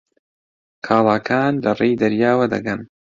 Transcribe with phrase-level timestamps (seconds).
[0.85, 2.79] کاڵاکان لەڕێی دەریاوە دەگەن.